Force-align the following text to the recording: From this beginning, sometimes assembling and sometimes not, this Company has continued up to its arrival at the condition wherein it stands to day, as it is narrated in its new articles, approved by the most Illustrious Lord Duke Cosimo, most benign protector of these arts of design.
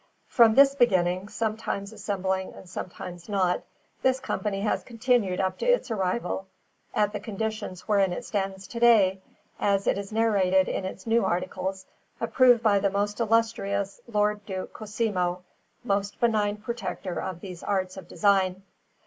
From 0.27 0.55
this 0.55 0.73
beginning, 0.73 1.29
sometimes 1.29 1.93
assembling 1.93 2.55
and 2.55 2.67
sometimes 2.67 3.29
not, 3.29 3.61
this 4.01 4.19
Company 4.19 4.61
has 4.61 4.81
continued 4.81 5.39
up 5.39 5.59
to 5.59 5.67
its 5.67 5.91
arrival 5.91 6.47
at 6.95 7.13
the 7.13 7.19
condition 7.19 7.75
wherein 7.85 8.11
it 8.11 8.25
stands 8.25 8.65
to 8.69 8.79
day, 8.79 9.21
as 9.59 9.85
it 9.85 9.99
is 9.99 10.11
narrated 10.11 10.67
in 10.67 10.85
its 10.85 11.05
new 11.05 11.23
articles, 11.23 11.85
approved 12.19 12.63
by 12.63 12.79
the 12.79 12.89
most 12.89 13.19
Illustrious 13.19 14.01
Lord 14.11 14.43
Duke 14.47 14.73
Cosimo, 14.73 15.43
most 15.83 16.19
benign 16.19 16.57
protector 16.57 17.21
of 17.21 17.39
these 17.41 17.61
arts 17.61 17.95
of 17.95 18.07
design. 18.07 18.63